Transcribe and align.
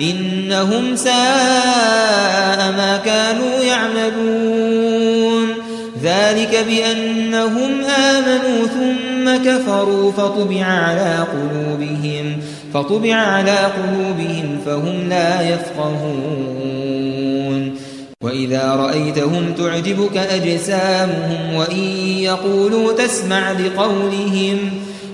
إنهم 0.00 0.96
ساء 0.96 2.72
ما 2.76 3.00
كانوا 3.04 3.60
يعملون. 3.60 5.48
ذلك 6.02 6.64
بأنهم 6.68 7.84
آمنوا 7.84 8.66
ثم 8.66 9.36
كفروا 9.50 10.12
فطبع 10.12 10.64
على 10.64 11.26
قلوبهم 11.32 12.40
فطبع 12.74 13.14
على 13.14 13.58
قلوبهم 13.58 14.58
فهم 14.66 15.08
لا 15.08 15.48
يفقهون. 15.48 17.14
وإذا 18.20 18.74
رأيتهم 18.74 19.52
تعجبك 19.58 20.16
أجسامهم 20.16 21.54
وإن 21.54 21.78
يقولوا 22.18 22.92
تسمع 22.92 23.52
لقولهم 23.52 24.58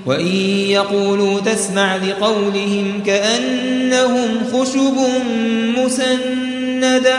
وإن 0.07 0.37
يقولوا 0.67 1.41
تسمع 1.41 1.97
لقولهم 1.97 3.03
كأنهم 3.07 4.29
خشب 4.53 4.97
مسندة 5.79 7.19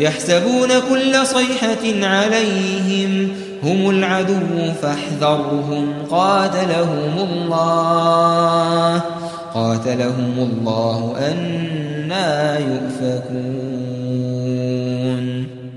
يحسبون 0.00 0.68
كل 0.90 1.26
صيحة 1.26 2.06
عليهم 2.06 3.28
هم 3.62 3.90
العدو 3.90 4.72
فاحذرهم 4.82 5.94
قاتلهم 6.10 7.18
الله 7.18 9.02
قاتلهم 9.54 10.34
الله 10.38 11.14
أنا 11.18 12.58
يؤفكون 12.58 14.06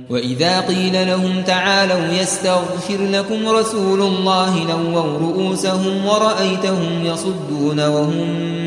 وإذا 0.09 0.59
قيل 0.59 1.07
لهم 1.07 1.41
تعالوا 1.41 2.13
يستغفر 2.21 2.97
لكم 3.11 3.49
رسول 3.49 4.01
الله 4.01 4.67
لووا 4.67 5.17
رؤوسهم 5.17 6.05
ورأيتهم 6.05 7.05
يصدون 7.05 7.79
وهم 7.79 8.25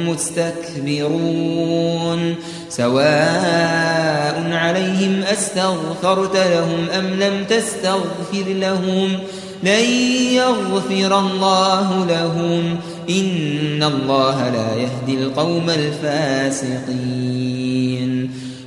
مستكبرون 0.08 1.54
سواء 2.68 4.52
عليهم 4.52 5.22
أستغفرت 5.22 6.36
لهم 6.36 6.90
أم 6.98 7.06
لم 7.06 7.44
تستغفر 7.44 8.44
لهم 8.48 9.18
لن 9.62 9.84
يغفر 10.32 11.18
الله 11.18 12.06
لهم 12.06 12.78
إن 13.10 13.82
الله 13.82 14.50
لا 14.50 14.74
يهدي 14.74 15.24
القوم 15.24 15.70
الفاسقين 15.70 17.22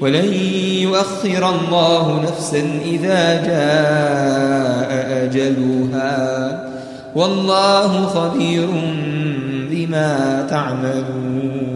ولن 0.00 0.34
يؤخر 0.82 1.50
الله 1.50 2.22
نفسا 2.22 2.80
إذا 2.84 3.46
جاء 3.46 4.90
أجلها. 5.24 6.60
والله 7.14 8.06
خبير 8.06 8.68
بما 9.70 10.46
تعملون. 10.50 11.73